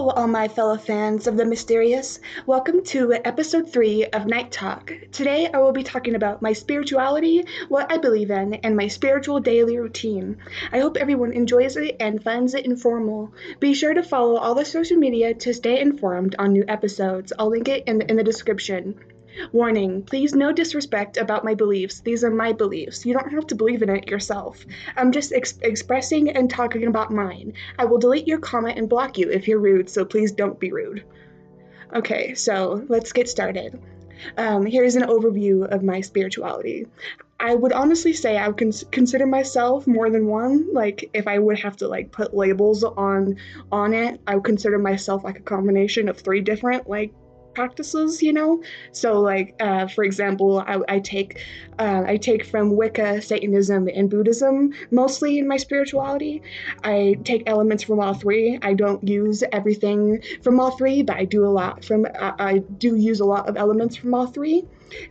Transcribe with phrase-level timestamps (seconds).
[0.00, 2.20] Hello, all my fellow fans of the mysterious.
[2.46, 4.94] Welcome to episode 3 of Night Talk.
[5.12, 9.40] Today I will be talking about my spirituality, what I believe in, and my spiritual
[9.40, 10.38] daily routine.
[10.72, 13.34] I hope everyone enjoys it and finds it informal.
[13.60, 17.34] Be sure to follow all the social media to stay informed on new episodes.
[17.38, 18.98] I'll link it in, the, in the description.
[19.52, 22.00] Warning, please no disrespect about my beliefs.
[22.00, 23.06] These are my beliefs.
[23.06, 24.64] You don't have to believe in it yourself.
[24.96, 27.54] I'm just ex- expressing and talking about mine.
[27.78, 30.72] I will delete your comment and block you if you're rude, so please don't be
[30.72, 31.04] rude.
[31.94, 33.80] Okay, so let's get started.
[34.36, 36.86] Um, here's an overview of my spirituality.
[37.38, 40.72] I would honestly say I would cons- consider myself more than one.
[40.72, 43.36] Like if I would have to like put labels on
[43.72, 47.12] on it, I would consider myself like a combination of three different like
[47.54, 48.62] practices you know?
[48.92, 51.40] So like uh, for example i, I take
[51.78, 56.42] uh, i take from wicca satanism and buddhism mostly in my spirituality.
[56.84, 58.58] I take elements from all three.
[58.62, 62.58] I don't use everything from all three but i do a lot from uh, i
[62.58, 64.64] do use a lot of elements from all three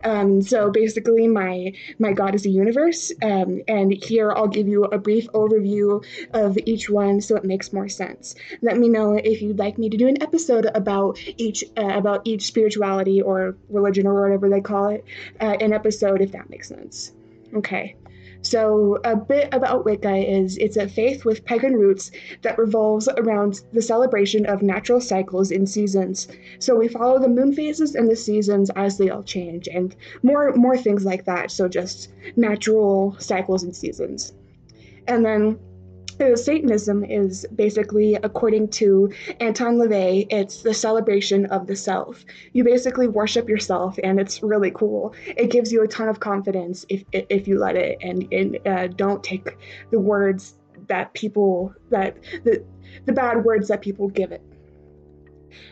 [0.04, 4.86] um, so basically, my my God is a universe, um, and here I'll give you
[4.86, 8.36] a brief overview of each one so it makes more sense.
[8.62, 12.22] Let me know if you'd like me to do an episode about each uh, about
[12.26, 15.06] each spirituality or religion or whatever they call it,
[15.40, 17.12] uh, an episode if that makes sense.
[17.56, 17.96] Okay.
[18.42, 22.10] So, a bit about Wicca is it's a faith with pagan roots
[22.42, 26.30] that revolves around the celebration of natural cycles in seasons.
[26.60, 30.54] So, we follow the moon phases and the seasons as they all change, and more
[30.54, 31.52] more things like that.
[31.52, 34.34] So, just natural cycles and seasons.
[35.08, 35.60] And then
[36.20, 42.26] so Satanism is basically, according to Anton LaVey, it's the celebration of the self.
[42.54, 45.16] You basically worship yourself, and it's really cool.
[45.26, 48.88] It gives you a ton of confidence if if you let it, and, and uh,
[48.88, 49.58] don't take
[49.92, 50.56] the words
[50.88, 52.64] that people that the
[53.06, 54.42] the bad words that people give it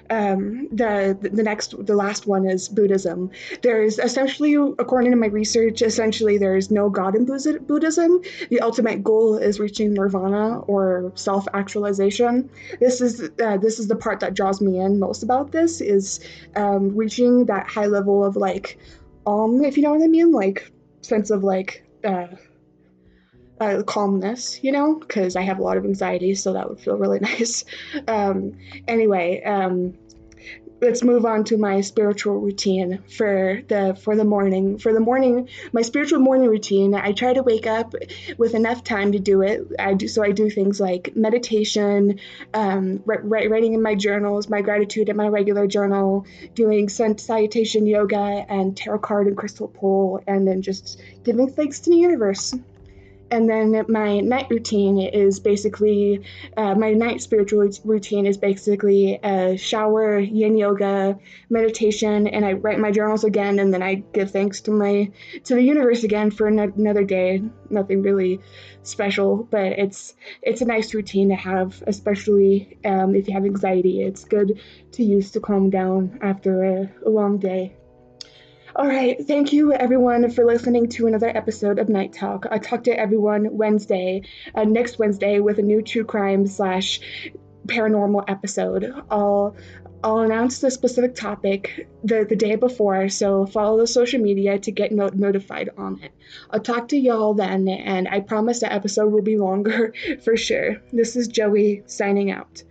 [0.10, 3.32] um, the the next the last one is Buddhism.
[3.62, 8.22] There's essentially, according to my research, essentially there's no God in Buddhism.
[8.50, 12.50] The ultimate goal is reaching nirvana or self actualization.
[12.80, 16.20] This is uh, this is the part that draws me in most about this is
[16.56, 18.78] um, reaching that high level of like
[19.26, 20.72] um if you know what I mean like
[21.02, 22.28] sense of like uh,
[23.60, 26.98] uh, calmness, you know, because I have a lot of anxiety, so that would feel
[26.98, 27.66] really nice.
[28.08, 28.58] Um,
[28.88, 29.94] anyway, um,
[30.80, 34.78] let's move on to my spiritual routine for the for the morning.
[34.78, 37.94] For the morning, my spiritual morning routine, I try to wake up
[38.38, 39.68] with enough time to do it.
[39.80, 42.20] I do so I do things like meditation,
[42.54, 48.78] um, writing in my journals, my gratitude in my regular journal, doing salutation yoga and
[48.78, 52.54] tarot card and crystal pull, and then just giving thanks to the universe
[53.32, 56.24] and then my night routine is basically
[56.56, 61.18] uh, my night spiritual routine is basically a shower yin yoga
[61.50, 65.12] meditation and i write my journals again and then i give thanks to my
[65.44, 67.42] to the universe again for another day.
[67.70, 68.40] Nothing really
[68.84, 74.02] special but it's it's a nice routine to have especially um, if you have anxiety.
[74.02, 74.60] It's good
[74.94, 77.76] to use to calm down after a, a long day
[78.78, 79.26] all right.
[79.26, 82.46] Thank you, everyone, for listening to another episode of Night Talk.
[82.52, 84.22] I talk to everyone Wednesday,
[84.54, 87.00] uh, next Wednesday, with a new true crime slash
[87.66, 88.94] paranormal episode.
[89.10, 89.56] I'll
[90.04, 94.72] I'll announce the specific topic the, the day before, so follow the social media to
[94.72, 96.12] get no- notified on it.
[96.52, 100.78] I'll talk to y'all then, and I promise the episode will be longer for sure.
[100.94, 102.62] This is Joey signing out.